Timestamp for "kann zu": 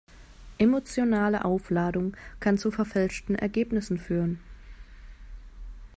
2.39-2.71